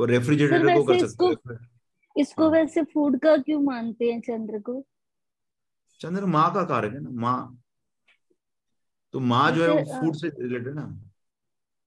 [0.00, 1.58] वो रेफ्रिजरेटर को कर सकते हो
[2.20, 4.84] इसको हाँ। वैसे फ़ूड का क्यों मानते हैं चंद्र को?
[6.00, 7.62] चंद्र माँ का कारक है ना माँ।
[9.12, 11.00] तो माँ जो है वो फ़ूड से रिलेटेड ना।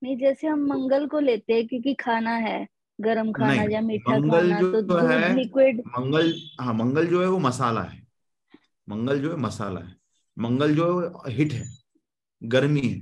[0.03, 2.67] नहीं जैसे हम मंगल को लेते हैं क्योंकि खाना है
[3.01, 7.39] गरम खाना या मीठा खाना जो तो है लिक्विड मंगल हाँ मंगल जो है वो
[7.39, 8.07] मसाला है।
[8.89, 9.95] मंगल जो है मसाला है।
[10.37, 11.65] मंगल जो है हिट है
[12.43, 12.99] गर्मी है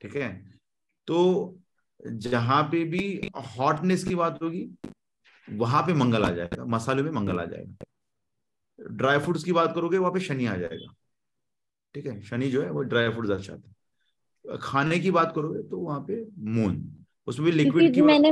[0.00, 0.58] ठीक है?
[1.06, 1.57] तो
[2.00, 4.68] जहाँ पे भी हॉटनेस की बात होगी
[5.48, 7.84] वहाँ पे मंगल आ जाएगा मसालों में मंगल आ जाएगा।
[8.78, 10.94] ड्राई फ्रूट्स की बात करोगे वहाँ पे शनि आ जाएगा।
[11.94, 12.20] ठीक है?
[12.22, 16.24] शनि जो है वो ड्राई फ्रूट दर्शाते हैं खाने की बात करोगे तो वहाँ पे
[16.38, 16.84] मून
[17.26, 18.30] उसमें भी लिक्विड की मैंने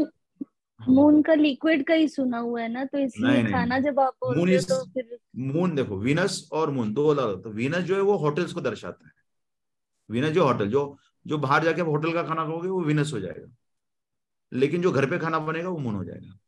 [0.81, 4.51] मून का लिक्विड का ही सुना हुआ है ना तो इसलिए खाना जब आप मून
[4.51, 8.17] इस, तो फिर मून देखो वीनस और मून दो अलग तो वीनस जो है वो
[8.17, 9.13] होटल्स को दर्शाता है।
[10.11, 13.47] वीनस जो होटल जो जो बाहर जाके होटल का खाना खाओगे वो वीनस हो जाएगा।
[14.53, 16.39] लेकिन जो घर पे खाना बनेगा वो मून हो जाएगा।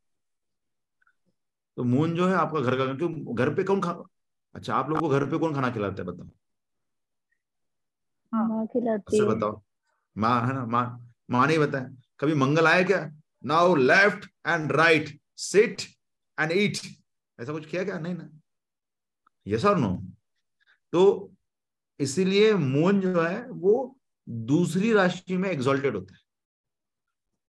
[1.76, 3.90] तो मून जो है आपका घर का क्यों घर पे कौन खा
[4.54, 6.28] अच्छा आप लोगों को घर पे कौन खाना खिलाते हैं बताओ?
[8.32, 9.62] हाँ। खिलाती बताओ।
[10.16, 10.64] माँ है ना?
[10.66, 13.00] माँ माँ नहीं बताए। कभी मंगल आए क्या?
[13.44, 15.82] Now left and right sit
[16.38, 16.78] and eat
[17.38, 17.98] ऐसा कुछ किया क्या?
[17.98, 18.28] नहीं ना।
[19.46, 19.90] यस और नो
[20.92, 21.32] तो
[22.00, 23.96] इसीलिए मून जो है वो
[24.28, 26.20] दूसरी राशि में एग्जॉल्टेड होता है।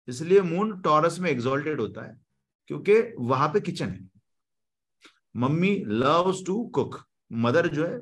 [0.08, 2.18] इसलिए मून टॉरस में एग्जॉल्टेड होता है,
[2.68, 4.10] क्योंकि वहाँ पे किचन है।
[5.36, 7.00] Mummy loves to cook
[7.32, 8.00] mother जो है,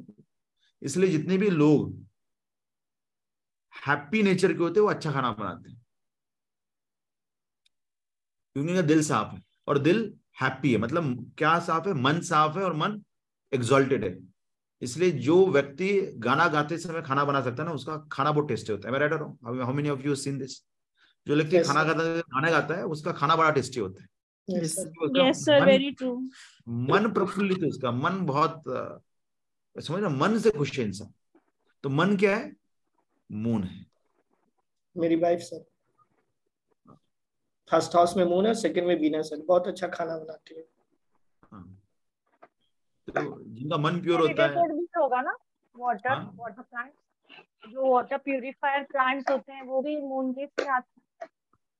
[0.82, 1.94] इसलिए जितने भी लोग
[3.74, 5.80] हैप्पी नेचर के होते हैं, वो अच्छा खाना बनाते हैं।
[8.56, 11.94] क्योंकि उनका दिल साफ़ है, और दिल हैप्पी है। मतलब क्या साफ़ है?
[11.94, 13.02] मन साफ़ है और मन
[13.52, 14.18] एग्जॉल्टेड है।
[14.82, 18.72] इसलिए जो व्यक्ति गाना गाते समय खाना बना सकता है ना, उसका खाना बहुत टेस्टी
[18.72, 20.60] होता है। मैं how many of you seen this
[21.28, 24.10] जो व्यक्ति yes, खाना गाता गाना गाता है उसका खाना बड़ा टेस्टी होता है।
[24.48, 24.76] Yes,
[25.18, 26.18] yes, sir, very true.
[26.68, 28.64] मन प्रफुल्लित है उसका। मन बहुत
[29.76, 31.14] समझ ना मन से खुश है इंसान।
[31.84, 32.52] तो मन क्या है?
[33.30, 33.86] मून है।
[34.96, 35.64] मेरी वाइफ सर
[37.70, 40.66] फ़र्स्ट हाउस में मून है सेकंड में वीनस है बहुत अच्छा खाना बनाती है।
[41.52, 41.64] हाँ।
[43.08, 45.36] तो जिनका मन प्योर होता है भी होगा ना?
[45.76, 46.92] वाटर वाटर प्लांट
[47.70, 51.06] जो वाटर प्यूरिफायर प्लांट्स होते हैं वो भी मून के से आते हैं।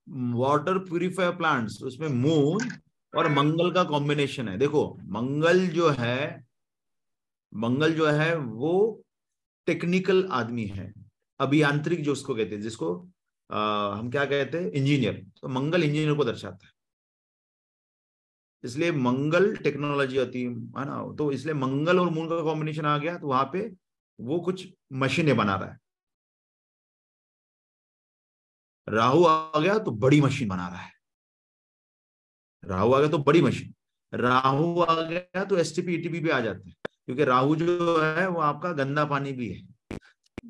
[0.08, 2.70] वाटर प्यूरिफायर प्लांट्स उसमें मून
[3.14, 6.46] और मंगल का कॉम्बिनेशन है। देखो मंगल जो है
[7.54, 9.04] मंगल जो है वो
[9.68, 10.92] टेक्निकल आदमी है
[11.40, 12.96] अभियांत्रिक जो उसको कहते हैं जिसको
[13.50, 14.72] आ, हम क्या कहते हैं?
[14.72, 16.72] इंजीनियर तो मंगल इंजीनियर को दर्शाता है।
[18.64, 21.16] इसलिए मंगल टेक्नोलॉजी होती है ना?
[21.18, 23.70] तो इसलिए मंगल और मून का कॉम्बिनेशन आ गया तो वहाँ पे
[24.20, 25.78] वो कुछ मशीनें बना रहा है।
[28.88, 30.92] राहु आ गया तो बड़ी मशीन बना रहा है।
[32.64, 33.74] राहु आ गया तो बड़ी मशीन।
[34.14, 36.76] राहु आ गया तो एस टी भी आ जाते हैं।
[37.06, 39.62] क्योंकि राहु जो है वो आपका गंदा पानी भी है।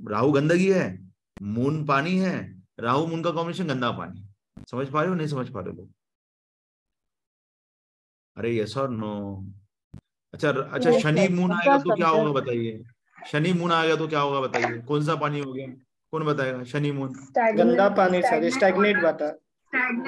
[0.10, 0.88] राहु गंदगी है
[1.42, 2.36] मून पानी है
[2.80, 4.28] राहु मून का कॉम्बिनेशन गंदा पानी
[4.72, 5.16] समझ पा रहे हो?
[5.16, 5.90] नहीं समझ पा रहे लोग?
[8.38, 9.14] अरे यस और नो
[10.34, 12.84] अच्छा अच्छा शनि मून आएगा तो क्या होगा बताइए?
[13.18, 14.78] शनि मून आ गया तो क्या होगा बताइए?
[14.82, 15.68] कौन सा पानी हो गया?
[16.14, 16.64] कौन बताएगा?
[16.64, 17.14] शनि मून।
[17.58, 19.28] गंदा पानी सर स्टैग्नेट बता।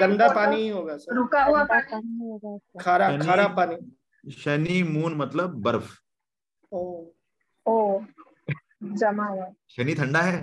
[0.00, 5.94] गंदा पानी ही होगा सर रुका हुआ पानी। खारा खारा पानी। शनि मून मतलब बर्फ़।
[6.72, 6.80] ओ।
[7.66, 8.00] ओ
[8.94, 10.40] जमा हुआ। शनि ठंडा है?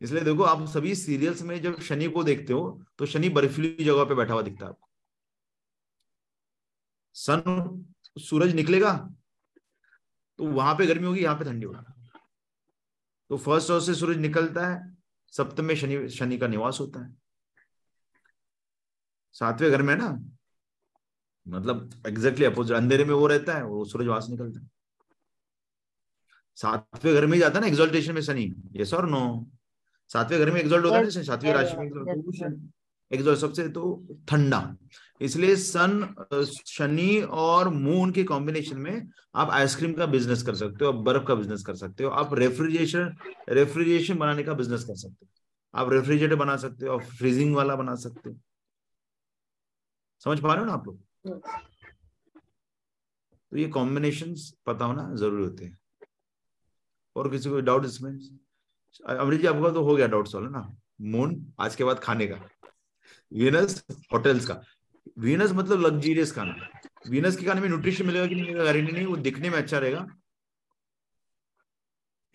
[0.00, 2.62] इसलिए देखो आप सभी सीरियल्स में जब शनि को देखते हो
[2.98, 4.88] तो शनि बर्फीली जगह पे बैठा हुआ दिखता है आपको।
[7.16, 7.86] सन
[8.20, 8.92] सूरज निकलेगा
[10.38, 11.95] तो वहाँ पे गर्मी होगी यहाँ पे ठंडी होगी।
[13.30, 14.96] तो फ़र्स्ट हाउस से सूरज निकलता है
[15.32, 17.14] सप्तम में शनि शनि का निवास होता है।
[19.34, 20.08] सातवें घर में ना
[21.46, 24.68] मतलब एग्जैक्टली अपोजिट अंधेरे में वो रहता है वो सूरज वहाँ से निकलता है।
[26.58, 29.22] सातवें घर में जाता है ना एक्सोल्टेशन में शनि। यस और नो
[30.10, 31.86] सातवें घर में एक्सोल्ट होता है सातवें राशि में
[33.10, 33.82] एक्सोल्ट सबसे तो
[34.28, 34.60] ठंडा।
[35.20, 36.14] इसलिए सन
[36.66, 41.24] शनि और मून के कॉम्बिनेशन में आप आइसक्रीम का बिज़नेस कर सकते हो, आप बर्फ़
[41.24, 43.16] का बिज़नेस कर सकते हो, आप रेफ्रिजरेशन
[43.48, 45.28] रेफ्रिजरेशन बनाने का बिज़नेस कर सकते हो।
[45.74, 48.36] आप रेफ्रिजरेटर बना सकते हो, आप फ्रीजिंग वाला बना सकते हो।
[50.24, 51.00] समझ पा रहे हो ना आप लोग?
[53.52, 54.34] तो ये कॉम्बिनेशन
[54.66, 55.78] पता होना ज़रूरी होते हैं।
[57.16, 58.10] और किसी को डाउट इसमें?
[59.08, 60.76] अमृत जी, आपका तो हो गया डाउट सॉल्व ना?
[61.00, 62.36] मून, आज के बाद खाने का।
[63.32, 64.62] वीनस होटल्स का।
[65.16, 66.54] वीनस मतलब लग्जीरियस खाना।
[67.10, 69.78] वीनस के खाने में न्यूट्रिशन मिलेगा कि नहीं मिलेगा गारंटी नहीं वो दिखने में अच्छा
[69.78, 70.06] रहेगा।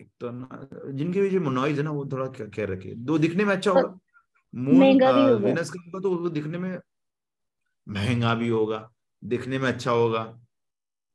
[0.00, 3.54] एक तो जिनके भी जो नॉइज़ है ना वो थोड़ा केयर रखिए। दो दिखने में
[3.56, 3.98] अच्छा होगा
[4.54, 4.78] मून
[5.44, 6.78] वीनस का होगा तो वो दिखने में
[7.86, 8.88] महँगा भी होगा
[9.22, 10.22] दिखने में अच्छा होगा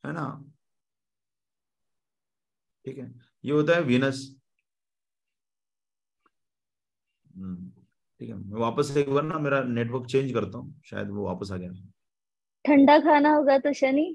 [0.03, 0.25] है ना?
[2.85, 3.13] ठीक है
[3.45, 4.19] ये होता है वीनस
[7.35, 7.66] हम्म,
[8.21, 11.51] ठीक है मैं वापस एक बार ना मेरा नेटवर्क चेंज करता हूँ शायद वो वापस
[11.51, 11.71] आ गया।
[12.65, 14.07] ठंडा खाना होगा तो शनि।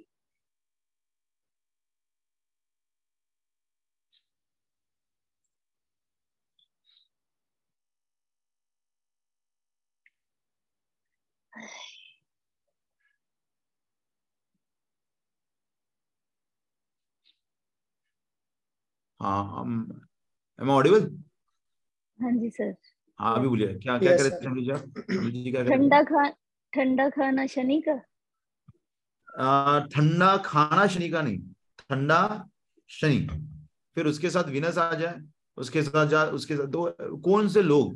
[19.20, 19.74] हाँ हम
[20.58, 21.10] एम ऑडिबल
[22.18, 22.74] हाँ जी सर
[23.20, 26.28] हाँ अभी बोलिए क्या क्या करे थे ठंडा खा
[26.72, 27.94] ठंडा खाना शनि का?
[29.86, 31.38] ठंडा खाना शनि का नहीं।
[31.78, 32.48] ठंडा
[32.90, 33.18] शनि।
[33.96, 35.20] फिर उसके साथ विनस आ जाए।
[35.56, 36.84] उसके साथ जा उसके साथ दो
[37.24, 37.94] कौन से लोग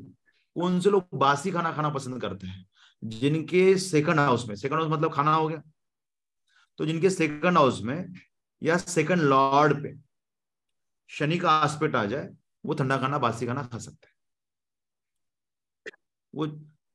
[0.56, 2.66] कौन से लोग बासी खाना खाना पसंद करते हैं?
[3.04, 5.62] जिनके सेकंड हाउस में सेकंड हाउस मतलब खाना हो गया।
[6.78, 8.12] तो जिनके सेकंड हाउस में
[8.62, 9.94] या सेकंड लॉर्ड पे
[11.10, 12.28] शनि का आस्पेक्ट आ जाए
[12.64, 14.14] वो ठंडा खाना बासी खाना खा सकते हैं।
[16.36, 16.46] वो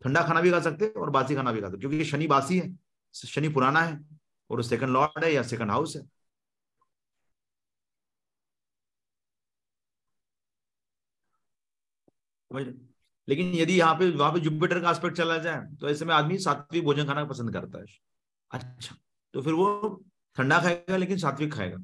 [0.02, 2.60] ठंडा खाना भी खा सकते हैं और बासी खाना भी खा सकते क्योंकि शनि बासी
[2.60, 2.70] है,
[3.16, 4.00] शनि पुराना है
[4.50, 6.04] और सेकंड लॉर्ड है या सेकंड हाउस है।
[13.28, 16.38] लेकिन यदि यहाँ पे, वहाँ पे जुपिटर का एस्पेक्ट चला जाए तो ऐसे में आदमी
[16.40, 17.86] सात्विक भोजन खाना पसंद करता है।
[18.52, 18.96] अच्छा
[19.34, 19.66] तो फिर वो
[20.38, 21.78] ठंडा खाएगा लेकिन सात्विक खाएगा।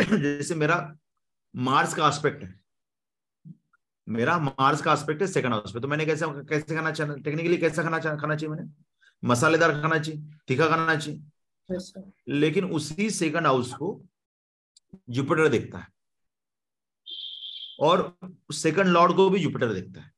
[0.18, 0.76] जैसे मेरा
[1.54, 2.54] मार्स का एस्पेक्ट है
[4.08, 7.56] मेरा मार्स का एस्पेक्ट है सेकंड हाउस पे। तो मैंने कैसे कैसे खाना चाहिए टेक्निकली
[7.56, 8.70] कैसा खाना खाना चाहिए मैंने?
[9.22, 11.20] मसालेदार खाना चाहिए तीखा खाना चाहिए।
[11.68, 11.84] Yes,
[12.28, 14.00] लेकिन उसी सेकंड हाउस को
[15.10, 15.86] जुपिटर देखता है।
[17.80, 18.16] और
[18.52, 20.10] सेकंड लॉर्ड को भी जुपिटर देखता है।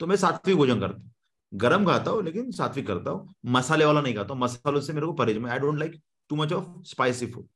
[0.00, 1.12] तो मैं सात्विक भोजन करता हूँ।
[1.54, 5.06] गरम खाता हूँ लेकिन सात्विक करता हूँ। मसाले वाला नहीं खाता हूँ। मसालों से मेरे
[5.06, 7.48] को परहेज में I don't like too much of spicy food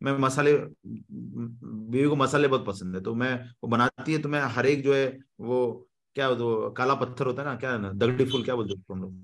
[0.00, 4.40] मैं मसाले, बीवी को मसाले बहुत पसंद है तो मैं वो बनाती है तो मैं
[4.56, 5.06] हर एक जो है,
[5.40, 9.02] वो क्या वो काला पत्थर होता है ना, क्या ना, दगड़ी फूल क्या बोलते हम
[9.02, 9.14] लोग?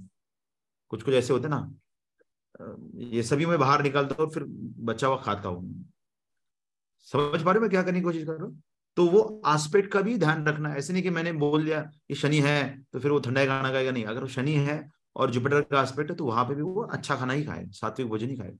[0.90, 1.70] कुछ कुछ ऐसे होते हैं ना
[3.08, 4.44] ये सभी मैं बाहर निकालता हूँ फिर
[4.84, 5.84] बचा हुआ खाता हूँ।
[7.08, 8.62] समझ पा रहे हो मैं क्या करने की कोशिश कर रहा हूँ?
[8.96, 12.40] तो वो एस्पेक्ट का भी ध्यान रखना, ऐसे नहीं कि मैंने बोल दिया कि शनि
[12.40, 14.82] है तो फिर वो ठंडा खाना खाएगा, नहीं, अगर वो शनि है
[15.16, 18.08] और जुपिटर का एस्पेक्ट है तो वहाँ पे भी वो अच्छा खाना ही खाए, सात्विक
[18.08, 18.52] भोजन ही खाए।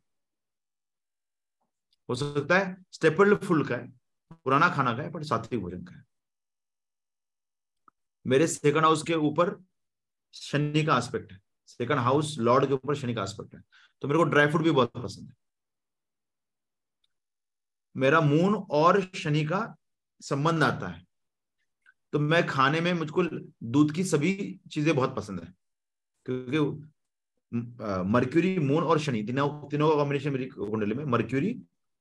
[2.09, 3.93] हो सकता है स्टेपल फुल का है
[4.31, 6.05] पुराना खाना का है पर सात्विक भोजन का है
[8.27, 9.57] मेरे सेकंड हाउस के ऊपर
[10.35, 13.63] शनि का एस्पेक्ट है। सेकंड हाउस लॉर्ड के ऊपर शनि का एस्पेक्ट है।
[14.03, 15.35] तो मेरे को ड्राई फ्रूट भी बहुत पसंद है।
[17.97, 19.77] मेरा मून और शनि का
[20.21, 21.05] संबंध आता है।
[22.13, 25.53] तो मैं खाने में मुझको दूध की सभी चीज़ें बहुत पसंद है।
[26.27, 26.59] क्योंकि
[28.13, 31.53] मर्क्यूरी मून और शनि, तीनों तीनों का कॉम्बिनेशन मेरी कुंडली में मर्क्यूरी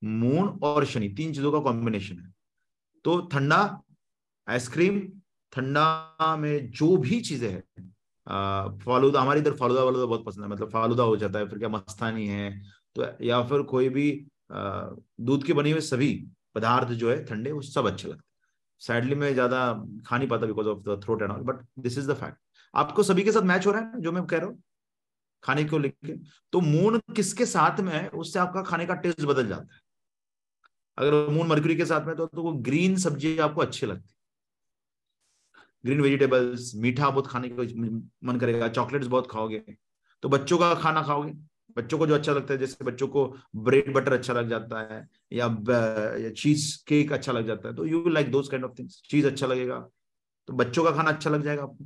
[0.02, 2.34] मून और शनि, तीन चीज़ों का कॉम्बिनेशन है।
[3.06, 3.60] तो ठंडा
[4.48, 5.02] आइसक्रीम
[5.54, 7.60] ठंडा में जो भी चीज़ें है
[8.80, 11.70] फालूदा, हमारी इधर फालूदा वालूदा बहुत पसंद है मतलब फालूदा हो जाता है, फिर क्या
[11.70, 12.52] मस्तानी है
[12.96, 14.10] तो या फिर कोई भी
[14.52, 16.14] दूध के बने हुए सभी
[16.56, 18.30] पदार्थ जो है, ठंडे, वो सब अच्छे लगते
[18.82, 19.62] सैडली मैं ज़्यादा
[20.06, 22.38] खा नहीं पाता because of the throat and all but this is the fact
[22.74, 24.62] आपको सभी के साथ मैच हो रहा है जो मैं कह रहा हूँ?
[25.44, 26.16] खाने को लेके।
[26.54, 29.81] तो मून किसके साथ में है, उससे आपका खाने का टेस्ट बदल जाता है।
[30.98, 34.14] अगर मून मर्क्यूरी के साथ में तो, तो वो ग्रीन सब्ज़ी आपको अच्छी लगती
[35.84, 37.64] ग्रीन वेजिटेबल्स मीठा बहुत खाने का
[38.24, 39.60] मन करेगा चॉकलेट्स बहुत खाओगे।
[40.24, 41.32] तो बच्चों का खाना खाओगे।
[41.78, 43.26] बच्चों को जो अच्छा लगता है जैसे बच्चों को
[43.58, 45.00] ब्रेड बटर अच्छा लग जाता है
[45.32, 45.46] या,
[46.18, 49.28] या चीज़ केक अच्छा लग जाता है तो you like those kind of things चीज़
[49.28, 49.80] अच्छा लगेगा
[50.48, 51.86] तो बच्चों का खाना अच्छा लग जाएगा आपको।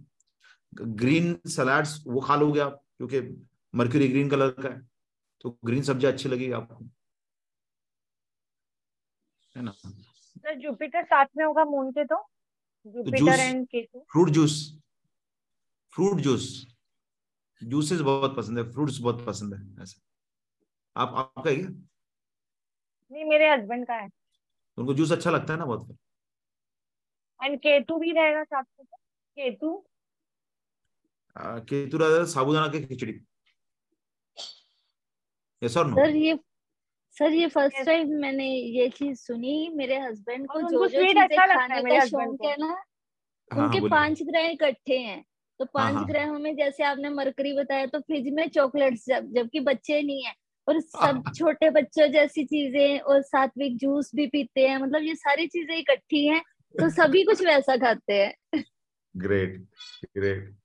[0.95, 3.21] ग्रीन सलाड्स वो खा लोगे आप क्योंकि
[3.73, 4.81] मर्क्यूरी ग्रीन कलर का है
[5.43, 6.89] तो ग्रीन सब्ज़ी अच्छी लगेगी आपको।
[9.55, 9.71] है ना?
[9.71, 12.17] सर जुपिटर साथ में होगा मून के तो?
[12.85, 14.55] Jupiter and Ketu fruit juice
[15.93, 16.45] fruit juice
[17.61, 20.01] juices बहुत पसंद है फ्रूट्स बहुत पसंद है ऐसे।
[20.95, 21.69] आप आपका है क्या
[23.11, 24.09] नहीं मेरे हस्बैंड का है।
[24.77, 25.97] उनको जूस अच्छा लगता है ना बहुत
[27.39, 28.97] एंड केतु भी रहेगा साथ में तो?
[29.37, 29.83] केतु
[31.69, 33.13] केतु राजा साबुदाना की खिचड़ी।
[35.61, 36.33] यस और नो सर ये
[37.17, 41.45] सर ये फ़र्स्ट टाइम मैंने ये चीज़ सुनी। मेरे हस्बैंड को जो जो चीज़ें अच्छा
[41.45, 42.75] लगता है खाने का शौक है ना
[43.51, 45.23] हाँ उनके पाँच ग्रह इकट्ठे हैं।
[45.59, 49.59] तो पाँच हाँ। ग्रहों में जैसे आपने मरकरी बताया तो फ्रिज में चॉकलेट्स जब जबकि
[49.63, 50.33] बच्चे नहीं है
[50.67, 55.47] और सब छोटे बच्चों जैसी चीज़ें और सात्विक जूस भी पीते हैं मतलब ये सारी
[55.49, 56.41] चीज़ें इकट्ठी हैं
[56.75, 58.63] तो सभी कुछ वैसा खाते हैं।
[59.15, 59.57] ग्रेट
[60.15, 60.55] ग्रेट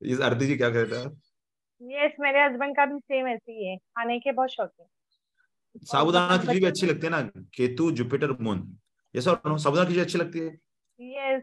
[0.00, 1.20] इस आरती जी क्या कहते हैं?
[1.80, 4.86] यस मेरे हस्बैंड का भी सेम ऐसे ही है खाने के बहुत शौक है
[5.82, 7.20] साबुदाना खिचड़ी भी अच्छी लगती है ना?
[7.54, 8.60] Ketu Jupiter moon.
[9.14, 10.58] ये सब साबुदाना खिचड़ी अच्छी लगती है?
[10.98, 11.42] यस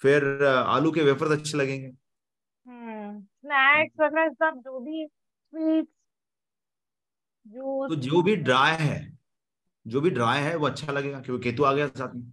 [0.00, 5.90] फिर आलू के वेफर्स अच्छे लगेंगे। हम्म स्नैक्स वगैरह सब जो भी स्वीट्स
[7.46, 8.96] जूस। तो जो भी ड्राई है
[9.86, 12.30] जो भी ड्राई है वो अच्छा लगेगा क्योंकि केतु आ गया साथ में।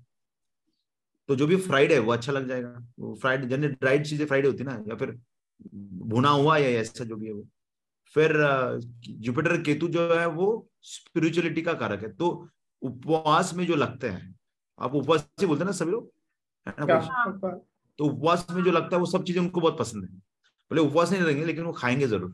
[1.30, 4.46] तो जो भी फ्राइड है वो अच्छा लग जाएगा। वो फ्राइड जनरली ड्राइड चीज़ें फ्राइड
[4.46, 5.12] होती है ना या फिर
[6.06, 7.48] भुना हुआ या ऐसा जो भी है वो।
[8.16, 8.34] फिर
[9.22, 10.48] जुपिटर केतु जो है वो
[10.86, 12.30] स्पिरिचुअलिटी का कारक है। तो
[12.82, 14.36] उपवास में जो लगते हैं
[14.80, 16.12] आप उपवास से बोलते हैं ना सभी लोग?
[16.68, 16.86] है ना
[18.00, 20.10] तो उपवास में जो लगता है वो सब चीज़ें उनको बहुत पसंद है।
[20.72, 22.32] बोले उपवास नहीं रहेंगे लेकिन वो खाएँगे ज़रूर।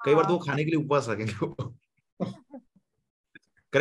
[0.00, 1.84] कई बार तो वो हाँ। खाने के लिए उपवास रखेंगे करेक्ट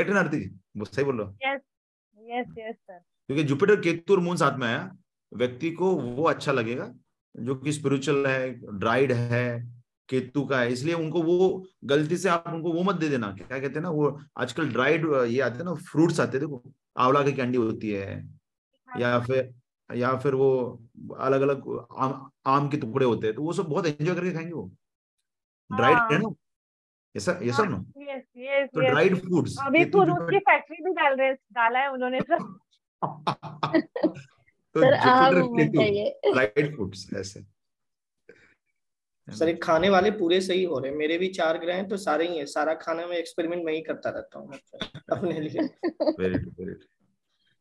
[0.10, 0.50] है ना आरती जी?
[0.78, 1.40] वो सही बोल रहा हूँ?
[1.42, 1.62] यस
[2.18, 4.90] यस यस क्योंकि जुपिटर केतु और मून साथ में आया
[5.32, 6.92] व्यक्ति को वो अच्छा लगेगा
[7.36, 9.44] जो कि स्पिरिचुअल है ड्राइड है
[10.14, 11.50] केतु का है इसलिए उनको वो
[11.86, 15.06] गलती से आप उनको वो मत दे देना। क्या कहते हैं ना वो आजकल ड्राइड
[15.28, 16.64] ये आते हैं ना फ्रूट्स आते हैं देखो
[16.98, 18.16] आंवला की कैंडी होती है
[18.90, 19.54] या फिर
[19.90, 20.50] या फिर वो
[21.20, 21.64] अलग अलग
[21.98, 24.70] आम, आम के टुकड़े होते हैं तो वो सब बहुत एंजॉय करके खाएँगे वो।
[25.70, 26.30] ड्राइड है। ना?
[27.16, 27.78] ये सब ये सब ना?
[28.04, 32.20] यस यस तो ड्राइड फूड्स अभी फ्रूट की फैक्ट्री भी डाल रहे डाला है उन्होंने
[32.22, 32.38] सर
[34.76, 37.40] तो sir Jupiter Ketu dried foods ऐसे।
[39.28, 41.98] सर ये खाने वाले पूरे सही हो रहे हैं। मेरे भी चार ग्रह हैं तो
[41.98, 44.54] सारे ही है। सारा खाना में एक्सपेरिमेंट मैं ही करता रहता हूँ
[45.12, 46.84] अपने लिए। वेरी गुड वेरी गुड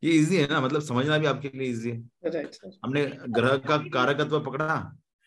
[0.02, 0.61] ये इजी है ना?
[0.61, 4.76] मतलब समझना भी आपके लिए इजी है। राइट सर हमने ग्रह का कारकत्व पकड़ा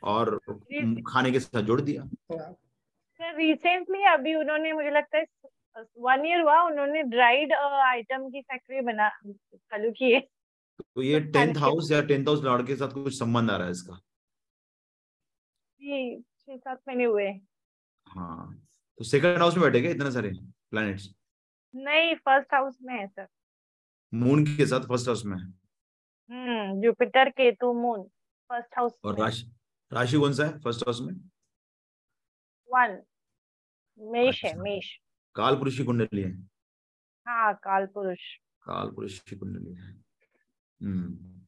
[0.04, 0.38] और
[1.08, 5.25] खाने के साथ जोड़ दिया। सर रिसेंटली अभी उन्होंने मुझे लगता है
[6.00, 10.20] वन ईयर हुआ उन्होंने ड्राइड आइटम की फैक्ट्री बना चालू की है।
[10.80, 13.72] तो ये टेंथ हाउस या टेंथ हाउस लॉर्ड के साथ कुछ संबंध आ रहा है
[13.72, 14.00] इसका?
[15.82, 17.27] जी छह सात महीने हुए।
[18.08, 18.53] हाँ
[19.00, 20.29] तो सेकंड हाउस में बैठेगा इतने सारे
[20.72, 21.10] प्लैनेट्स
[21.74, 23.27] नहीं फ़र्स्ट हाउस में है सर
[24.13, 25.38] मून के साथ फ़र्स्ट हाउस में?
[26.29, 28.03] हम्म Jupiter Ketu moon
[28.50, 29.51] first house और राशि
[29.91, 31.13] राशि कौन सा है फ़र्स्ट हाउस में?
[32.70, 33.01] वन
[34.00, 34.96] मेष है अच्छा। मेष।
[35.36, 36.32] काल पुरुष की कुंडली है।
[37.25, 38.20] हाँ काल पुरुष
[38.65, 39.91] काल पुरुष की कुंडली है।
[40.82, 41.46] हम्म।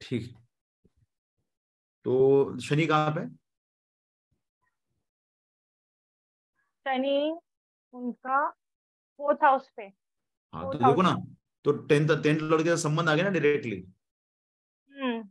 [0.00, 0.45] ठीक।
[2.06, 3.26] तो शनि कहाँ पे?
[6.86, 7.36] शनि
[7.94, 8.38] उनका
[9.20, 9.82] फोर्थ हाउस पे।
[10.54, 11.14] हाँ तो देखो ना
[11.64, 13.76] तो टेंथ टेंथ लॉर्ड के संबंध आ गया ना डायरेक्टली
[14.90, 15.28] हम्म।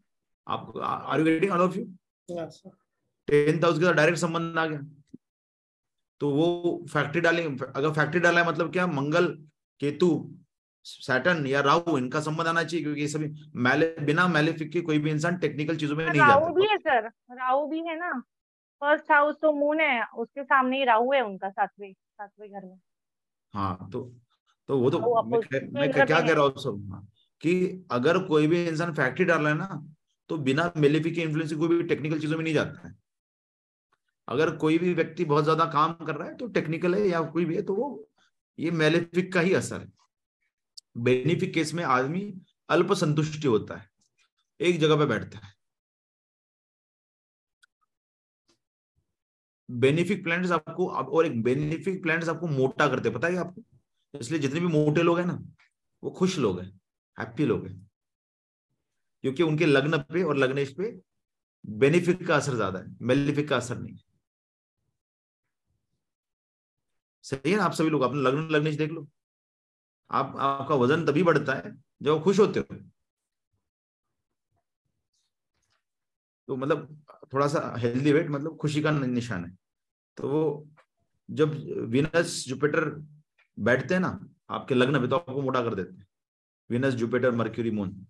[0.47, 1.85] आप are you getting all of you
[3.27, 4.79] tenth house के साथ डायरेक्ट संबंध आ गया।
[6.21, 8.87] तो वो फैक्ट्री डालेंगे अगर फैक्ट्री डाला है मतलब क्या?
[8.87, 9.33] मंगल
[9.81, 10.09] केतु
[10.85, 13.27] सैटर्न या राहु इनका संबंध आना चाहिए क्योंकि ये सभी
[13.59, 17.07] मैले बिना मैलेफिक के कोई भी इंसान टेक्निकल चीज़ों में नहीं राहु भी है सर
[17.31, 18.11] राहु भी है ना।
[18.81, 22.77] फ़र्स्ट हाउस तो मून है उसके सामने ही राहु है उनका सातवें सातवें घर में।
[23.53, 24.01] हाँ तो
[24.69, 25.39] तो वो तो मैं,
[25.73, 26.87] मैं क्या कह रहा हूँ सब?
[26.91, 27.07] हाँ,
[27.41, 29.83] कि अगर कोई भी इंसान फैक्ट्री डाल रहा है ना
[30.29, 32.93] तो बिना मेलेफिक के इन्फ्लुएंस कोई भी टेक्निकल चीज़ों में नहीं जाता है।
[34.27, 37.45] अगर कोई भी व्यक्ति बहुत ज़्यादा काम कर रहा है तो टेक्निकल है या कोई
[37.45, 37.89] भी है तो वो
[38.59, 39.87] ये मेलेफिक का ही असर है।
[40.95, 42.21] बेनिफिक केस में आदमी
[42.69, 43.89] अल्प संतुष्टि होता है,
[44.59, 45.53] एक जगह पे बैठता है।
[49.69, 53.63] बेनिफिक प्लान्ट्स आपको और एक बेनिफिक प्लान्ट्स आपको मोटा करते पता है आपको?
[54.13, 55.39] इसलिए जितने भी मोटे लोग हैं ना,
[56.03, 56.69] वो खुश लोग हैं,
[57.17, 57.89] हैप्पी लोग हैं।
[59.23, 60.91] क्योंकि उनके लग्न पे और लग्नेश पे
[61.65, 63.97] बेनिफिक का असर ज़्यादा है, मेलिफिक का असर नहीं
[67.25, 67.63] सही है ना?
[67.65, 69.07] आप सभी लोग अपने लग्न, लग्नेश देख लो।
[70.11, 72.77] आप आपका वज़न तभी बढ़ता है जब आप खुश होते हो।
[76.47, 79.57] तो मतलब थोड़ा सा हेल्दी वेट मतलब खुशी का निशान है।
[80.17, 80.67] तो वो
[81.31, 83.07] जब विनस जुपिटर
[83.59, 86.07] बैठते हैं ना आपके लग्न पे तो आपको मोटा कर देते हैं।
[86.69, 88.07] Venus Jupiter Mercury moon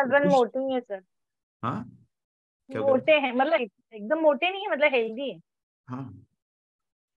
[0.00, 1.04] husband मोटे ही सर
[1.62, 2.06] हाँ?
[2.70, 5.40] क्या मोटे हैं मतलब एक- एकदम मोटे नहीं है मतलब हेल्दी है।
[5.88, 6.26] हाँ।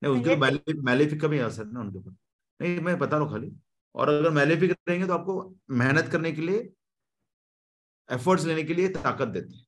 [0.02, 0.37] नहीं उसके
[0.81, 2.14] मैलेफिक का भी असर ना उनके ऊपर।
[2.60, 3.56] नहीं मैं बता रहा हूँ खाली।
[3.94, 6.72] और अगर मैलेफिक रहेंगे तो आपको मेहनत करने के लिए
[8.12, 9.66] एफर्ट्स लेने के लिए ताकत देते हैं।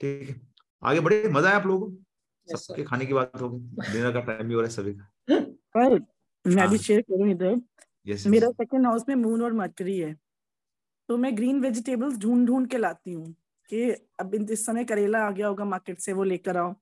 [0.00, 0.40] ठीक है?
[0.84, 1.96] आगे बढ़े। मज़ा आया आप लोगों को?
[2.52, 5.04] Yes, सबके खाने की बात होगी डिनर का टाइम भी हो रहा है सभी का।
[5.50, 5.98] पर
[6.46, 7.60] मैं भी हाँ। शेयर करूँ इधर।
[8.06, 10.16] यस मेरा सेकंड हाउस में मून और मरकरी है।
[11.08, 13.34] तो मैं ग्रीन वेजिटेबल्स ढूंढ ढूंढ के लाती हूँ
[13.70, 16.74] कि अब इन- इस समय करेला आ गया होगा मार्केट से वो लेकर आओ।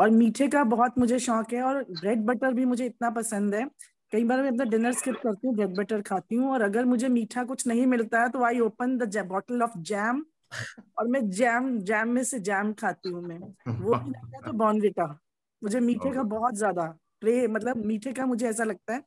[0.00, 3.70] और मीठे का बहुत मुझे शौक है और ब्रेड बटर भी मुझे इतना पसंद है
[4.12, 7.08] कई बार मैं अपना डिनर स्किप करती हूँ ब्रेड बटर खाती हूँ और अगर मुझे
[7.08, 10.24] मीठा कुछ नहीं मिलता है तो I open the bottle of jam
[10.98, 14.52] और मैं जैम जैम में से जैम खाती हूँ मैं। वो भी लगता है तो
[14.58, 15.06] बॉर्नविटा
[15.62, 16.86] मुझे मीठे का बहुत ज़्यादा
[17.20, 19.02] क्रे मतलब मीठे का मुझे ऐसा लगता है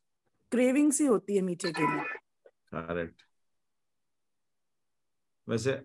[0.52, 2.04] क्रेविंग सी होती है मीठे के लिए।
[2.74, 3.22] करेक्ट
[5.48, 5.82] वैसे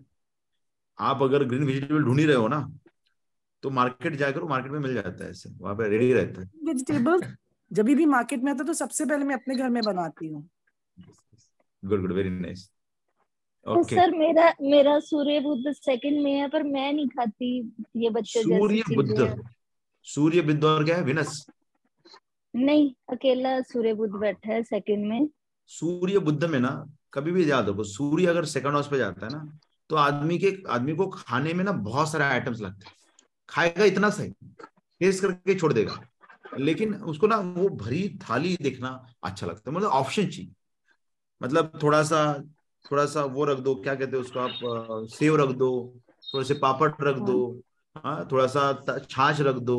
[0.99, 2.67] आप अगर ग्रीन वेजिटेबल ढूंढ ही रहे हो ना
[3.63, 7.21] तो मार्केट जाकर मार्केट में मिल जाता है ऐसे वहाँ पे रेडी रहता है। वेजिटेबल
[7.71, 10.47] जब भी मार्केट में आता तो सबसे पहले मैं अपने घर में बनाती हूँ।
[11.83, 12.69] गुड गुड वेरी नाइस
[13.65, 17.49] तो सर मेरा मेरा सूर्य बुद्ध सेकंड में है पर मैं नहीं खाती
[17.95, 19.43] ये बच्चे सूर्य बुद्ध।
[20.07, 21.45] सूर्य बुद्ध और क्या है विनस
[22.53, 25.27] नहीं अकेला सूर्य बुद्ध बैठा है सेकंड में।
[25.71, 26.71] सूर्य बुद्ध में ना
[27.13, 29.59] कभी भी याद रखो सूर्य अगर सेकंड हाउस पे जाता है ना
[29.89, 32.95] तो आदमी के आदमी को खाने में ना बहुत सारे आइटम्स लगते हैं।
[33.49, 34.29] खाएगा इतना सही
[35.01, 35.99] टेस्ट करके छोड़ देगा।
[36.59, 38.89] लेकिन उसको ना वो भरी थाली देखना
[39.23, 40.51] अच्छा लगता है। मतलब ऑप्शन चाहिए।
[41.41, 42.21] मतलब थोड़ा सा
[42.85, 45.69] थोड़ा सा वो रख दो क्या कहते हैं उसको आप सेव रख दो
[46.23, 47.37] थोड़े से पापड़ रख दो
[47.95, 49.77] हाँ। थोड़ा सा छाछ रख दो।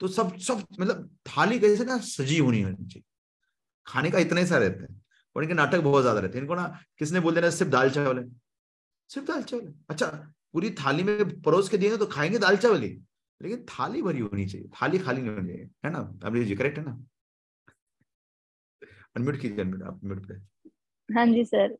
[0.00, 3.02] तो सब सब मतलब थाली कैसे ना सजी होनी होनी चाहिए।
[3.86, 5.00] खाने का इतना ही सा रहता है
[5.36, 6.66] और इनके नाटक बहुत ज़्यादा रहते हैं। इनको ना
[6.98, 8.24] किसने बोल देना सिर्फ़ दाल चावल है।
[9.10, 10.06] सिर्फ़ दाल चावल अच्छा
[10.52, 12.88] पूरी थाली में परोस के दिए तो खाएँगे दाल चावल ही?
[13.42, 16.18] लेकिन थाली भरी होनी चाहिए थाली खाली नहीं होनी चाहिए है ना?
[16.24, 17.04] अभी जी करेक्ट है ना?
[19.16, 20.34] अनम्यूट कीजिए अनम्यूट आप म्यूट पे।
[21.14, 21.76] हाँ जी सर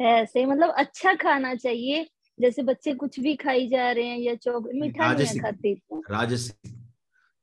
[0.00, 2.08] ऐसे मतलब अच्छा खाना चाहिए
[2.40, 5.74] जैसे बच्चे कुछ भी खाई जा रहे हैं या चौक मीठा नहीं खाते
[6.10, 6.76] राजसी।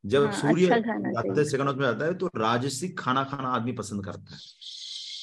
[0.06, 4.36] जब हाँ, सूर्य अच्छा सेकंड में आता है तो राजसिक खाना खाना आदमी पसंद करता
[4.36, 4.40] है।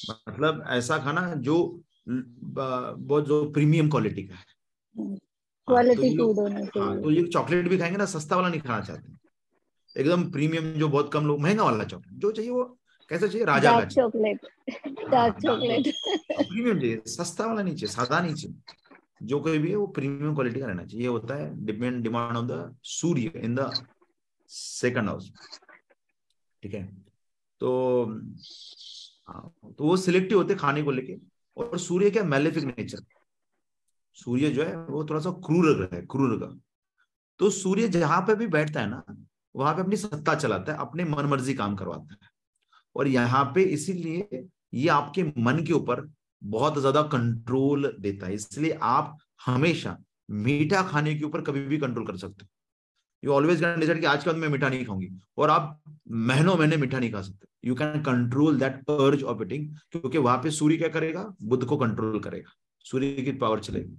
[0.09, 4.43] मतलब ऐसा खाना जो बहुत जो प्रीमियम क्वालिटी का है।
[5.67, 8.49] क्वालिटी हाँ, फ़ूड तो होना चाहिए। हाँ, तो ये चॉकलेट भी खाएँगे ना सस्ता वाला
[8.49, 12.63] नहीं खाना चाहते। एकदम प्रीमियम जो बहुत कम लोग महँगा वाला चॉकलेट जो चाहिए वो
[13.09, 13.45] कैसा चाहिए?
[13.45, 14.47] राजा का चॉकलेट
[15.11, 15.87] डार्क चॉकलेट
[16.31, 18.57] प्रीमियम चाहिए सस्ता वाला नहीं चाहिए सादा नहीं चाहिए।
[19.23, 22.37] जो कोई भी है वो प्रीमियम क्वालिटी का रहना चाहिए। ये होता है depend demand
[22.37, 23.87] on the Surya in the
[24.47, 25.31] second house
[26.63, 26.83] ठीक है?
[27.59, 28.05] तो
[29.27, 31.15] हाँ तो वो सिलेक्टिव होते खाने को लेके
[31.57, 32.97] और सूर्य क्या मेलेफिक नेचर
[34.17, 36.55] सूर्य जो है, वो थोड़ा सा क्रूर ग्रह है क्रूर का
[37.39, 39.03] तो सूर्य जहाँ पे भी बैठता है ना,
[39.55, 42.29] वहाँ पे अपनी सत्ता चलाता है, अपने मन मर्ज़ी काम करवाता है।
[42.95, 46.07] और यहाँ पे इसीलिए ये आपके मन के ऊपर
[46.41, 49.97] बहुत ज़्यादा कंट्रोल देता है। इसलिए आप हमेशा
[50.31, 52.49] मीठा खाने के ऊपर कभी भी कंट्रोल कर सकते हो।
[53.23, 56.55] यू ऑलवेज कैन डिसाइड कि आज के बाद मैं मीठा नहीं खाऊँगी। और आप महीनों
[56.57, 60.51] महीने मीठा नहीं खा सकते। You can control that urge of eating क्योंकि वहाँ पे
[60.51, 61.25] सूर्य क्या करेगा?
[61.41, 62.51] बुद्ध को कंट्रोल करेगा।
[62.85, 63.97] सूर्य की पावर चलेगी।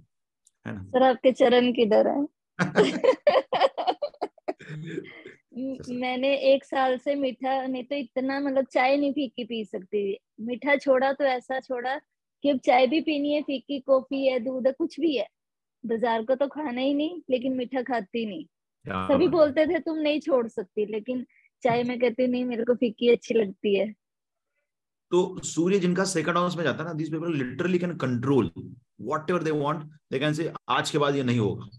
[0.67, 0.83] है ना?
[0.83, 2.25] सर आपके चरण किधर है?
[5.89, 10.75] मैंने एक साल से मीठा नहीं तो इतना मतलब चाय नहीं फीकी पी सकती। मीठा
[10.75, 11.97] छोड़ा तो ऐसा छोड़ा
[12.43, 15.27] कि अब चाय भी पीनी है फीकी कॉफ़ी है दूध है कुछ भी है।
[15.83, 18.45] बाज़ार को तो खाना ही नहीं लेकिन मीठा खाती नहीं।
[18.85, 21.25] सभी बोलते थे तुम नहीं छोड़ सकती लेकिन
[21.63, 23.93] चाय में कहती नहीं मेरे को फीकी अच्छी लगती है।
[25.11, 28.51] तो सूर्य जिनका सेकंड हाउस में जाता है ना this people literally can control
[29.29, 31.69] whatever they want they can say आज के बाद ये नहीं होगा.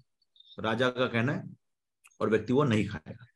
[0.59, 1.43] राजा का कहना है,
[2.21, 3.27] और व्यक्ति वो नहीं खाएगा।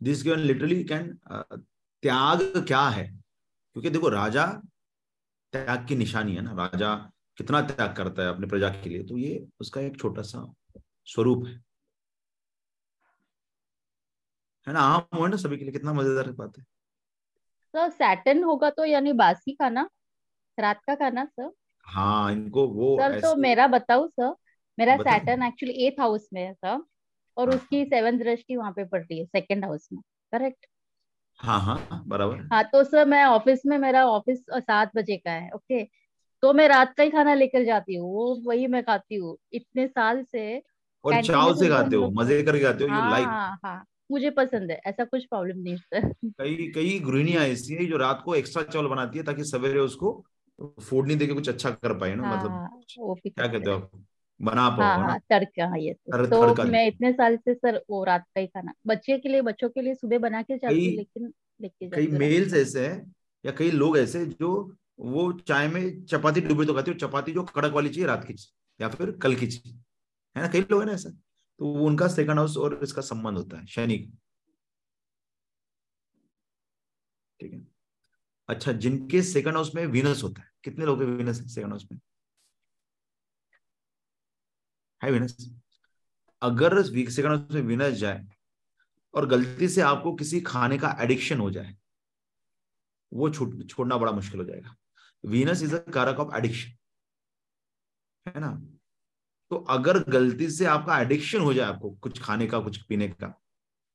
[0.00, 1.12] दिस कैन लिटरली कैन
[2.02, 3.06] त्याग क्या है?
[3.76, 4.46] क्योंकि देखो, राजा
[5.52, 6.94] त्याग की निशानी है ना। राजा
[7.38, 10.44] कितना त्याग करता है अपने प्रजा के लिए तो ये उसका एक छोटा सा
[11.06, 11.54] स्वरूप है।
[14.66, 14.80] है ना?
[14.80, 16.64] आम हो ना सभी के लिए, कितना मज़ेदार बात है।
[17.74, 19.88] सर सैटर्न होगा तो यानी बासी खाना
[20.58, 21.50] रात का खाना सर
[21.86, 24.34] हाँ इनको वो सर तो मेरा बताऊ सर
[24.78, 26.82] मेरा सैटर्न एक्चुअली एथ हाउस में है सर
[27.36, 27.56] और हाँ.
[27.56, 30.00] उसकी सेवन दृष्टि वहाँ पे पड़ रही है सेकंड हाउस में
[30.32, 30.66] करेक्ट
[31.40, 35.50] हाँ हाँ बराबर। हाँ तो सर मैं ऑफ़िस में मेरा ऑफ़िस सात बजे का है
[35.50, 35.82] ओके
[36.42, 39.86] तो मैं रात का ही खाना लेकर जाती हूँ वो वही मैं खाती हूँ। इतने
[39.88, 40.62] साल से
[41.04, 44.70] और चाव से खाते हो मज़े करके खाते हो यू लाइक हाँ हाँ। मुझे पसंद
[44.70, 48.62] है ऐसा कुछ प्रॉब्लम नहीं सर कई कई गृहिणियाँ ऐसी है जो रात को एक्स्ट्रा
[48.62, 50.12] चावल बनाती है ताकि सवेरे उसको
[50.80, 52.22] फ़ूड नहीं देके कुछ अच्छा कर पाए ना?
[52.22, 54.04] मतलब हाँ, मतलब क्या कहते हो।
[54.40, 57.82] बना पाओ हाँ, हाँ, तड़का हाँ ये तर, तो तड़का मैं इतने साल से सर
[57.90, 60.86] वो रात का ही खाना बच्चे के लिए बच्चों के लिए सुबह बना के जाती
[60.86, 63.14] हूँ लेकिन लेके कई मेल्स ऐसे हैं
[63.44, 64.52] या कई लोग ऐसे जो
[65.00, 68.34] वो चाय में चपाती डूबे तो खाते हो चपाती जो कड़क वाली चाहिए रात की
[68.80, 69.78] या फिर कल की चाहिए।
[70.36, 70.48] है ना?
[70.48, 71.10] कई लोग है ना ऐसा।
[71.60, 73.98] तो उनका सेकंड हाउस और इसका संबंध होता है, शनि
[77.40, 77.60] ठीक है?
[78.48, 81.98] अच्छा जिनके सेकंड हाउस में वीनस होता है, कितने लोग वीनस सेकंड हाउस में?
[85.00, 85.36] है वीनस
[86.42, 88.24] अगर सेकंड हाउस में वीनस जाए
[89.14, 91.76] और गलती से आपको किसी खाने का एडिक्शन हो जाए,
[93.12, 94.74] वो छूट, छोड़ना बड़ा मुश्किल हो जाएगा।
[95.24, 96.72] Venus is a karak of addiction
[98.26, 98.50] है ना?
[99.50, 103.32] तो अगर गलती से आपका एडिक्शन हो जाए आपको कुछ खाने का कुछ पीने का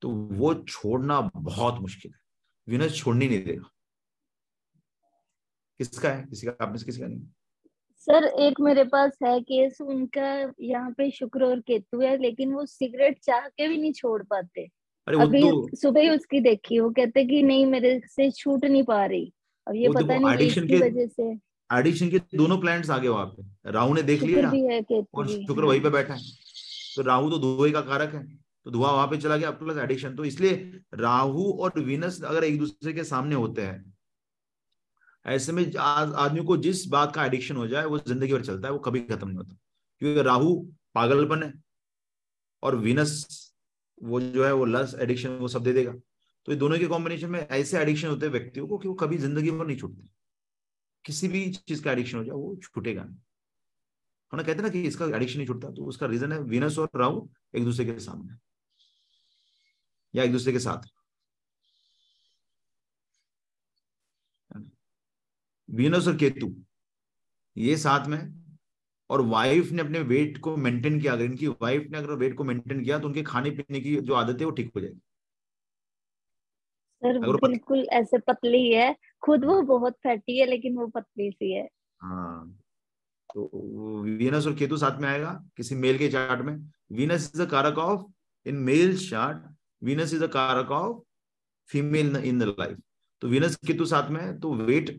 [0.01, 2.19] तो वो छोड़ना बहुत मुश्किल है।
[2.67, 3.69] विनस छोड़नी नहीं देगा।
[5.79, 6.25] किसका है?
[6.25, 6.55] किसी का?
[6.61, 7.21] आपने से किसी का नहीं?
[8.07, 12.65] सर एक मेरे पास है केस उनका यहाँ पे शुक्र और केतु है लेकिन वो
[12.65, 14.61] सिगरेट चाह के भी नहीं छोड़ पाते।
[15.07, 18.65] अरे वो अभी तो सुबह ही उसकी देखी वो कहते कि नहीं मेरे से छूट
[18.65, 19.31] नहीं पा रही।
[19.67, 21.33] अब ये पता देखो नहीं वजह से
[21.71, 24.81] एडिक्शन के दोनों प्लैनेट्स आगे वहाँ पे। राहु ने देख लिया है
[25.13, 26.21] और शुक्र। वहीं पे बैठा है।
[26.95, 28.23] तो राहु तो धुएँ का कारक है।
[28.65, 30.53] तो धुआँ वहाँ पे चला गया प्लस एडिक्शन तो इसलिए
[30.95, 33.93] राहु और विनस अगर एक दूसरे के सामने होते हैं
[35.25, 38.73] ऐसे में आदमी को जिस बात का एडिक्शन हो जाए वो ज़िंदगी भर चलता है
[38.73, 39.55] वो कभी खत्म नहीं होता।
[40.01, 40.55] क्योंकि राहु
[40.95, 41.53] पागलपन है
[42.63, 43.13] और विनस
[44.01, 47.29] वो जो है वो लस एडिक्शन वो सब दे देगा। तो ये दोनों के कॉम्बिनेशन
[47.29, 50.07] में ऐसे एडिक्शन होते हैं व्यक्तियों को कि वो कभी ज़िंदगी भर नहीं छूटते।
[51.05, 53.17] किसी भी चीज़ का एडिक्शन हो जाए, वो छूटेगा नहीं।
[54.33, 57.27] हम कहते ना कि इसका एडिक्शन नहीं छूटता तो उसका रीजन है वीनस और राहु
[57.55, 58.35] एक दूसरे के सामने
[60.13, 60.87] या एक दूसरे के साथ।
[65.69, 66.53] वीनस और केतु
[67.55, 68.19] ये साथ में,
[69.09, 72.43] और वाइफ ने अपने वेट को मेंटेन किया, अगर इनकी वाइफ ने अगर वेट को
[72.43, 74.99] मेंटेन किया तो उनके खाने पीने की जो आदत है, वो ठीक हो जाएगी।
[77.01, 81.67] सर बिल्कुल ऐसे पतली है। खुद वो बहुत फैटी है लेकिन वो पतली सी है।
[82.01, 82.57] हाँ।
[83.29, 86.55] तो वीनस और केतु साथ में आएगा किसी मेल के चार्ट में।
[86.93, 88.05] Venus is a karak of
[88.45, 89.43] in male chart
[89.81, 90.97] Venus is a karak of
[91.69, 92.77] female in the life.
[93.21, 94.91] तो वीनस केतु साथ में है तो वेट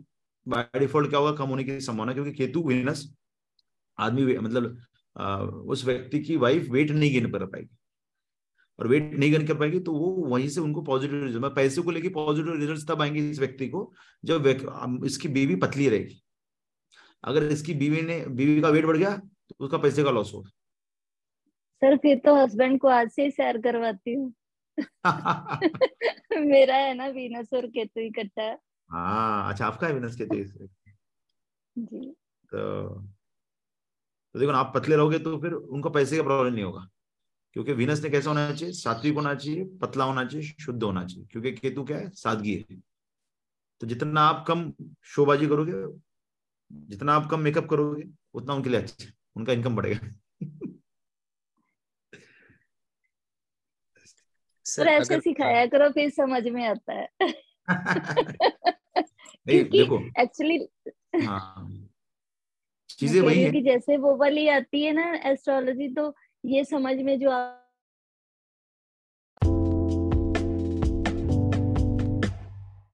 [0.46, 1.32] बाय डिफ़ॉल्ट क्या होगा?
[1.36, 3.08] कम होने की संभावना क्योंकि केतु वीनस
[3.98, 4.78] आदमी मतलब
[5.16, 7.68] आ, उस व्यक्ति की वाइफ वेट नहीं गेन कर पाएगी।
[8.78, 12.08] और वेट नहीं कर पाएगी तो वो वहीं से उनको पॉजिटिव रिज़ल्ट पैसे को लेके
[12.08, 13.92] पॉजिटिव रिज़ल्ट तब आएँगे इस व्यक्ति को
[14.24, 14.46] जब
[15.06, 16.22] इसकी बीवी पतली रहेगी।
[17.24, 20.50] अगर इसकी बीवी ने बीवी का वेट बढ़ गया तो उसका पैसे का लॉस होगा।
[21.82, 24.32] सर फिर तो हस्बैंड को आज से ही सैर करवाती हूँ।
[26.32, 28.56] मेरा है ना वीनस और केतु इकट्ठा
[28.90, 30.52] हाँ। अच्छा आपका है विनस के तेज
[31.76, 32.14] जी।
[32.52, 32.62] तो
[34.34, 36.86] तो देखो आप पतले रहोगे तो फिर उनको पैसे का प्रॉब्लम नहीं होगा।
[37.52, 38.74] क्योंकि विनस ने कैसा होना चाहिए?
[38.74, 42.10] सात्विक होना चाहिए पतला होना चाहिए शुद्ध होना चाहिए क्योंकि केतु क्या है?
[42.10, 42.76] सादगी है।
[43.80, 44.72] तो जितना आप कम
[45.04, 46.00] शोबाजी करोगे
[46.72, 48.02] जितना आप कम मेकअप करोगे
[48.34, 50.14] उतना उनके लिए अच्छा है। उनका इनकम बढ़ेगा।
[54.64, 57.08] सर ऐसे सिखाया करो फिर समझ में आता है।
[59.46, 60.68] नहीं देखो। एक्चुअली
[61.26, 61.88] हाँ।
[62.98, 67.18] चीज़ें वही है कि जैसे वो वाली आती है ना एस्ट्रोलॉजी तो ये समझ में
[67.18, 67.30] जो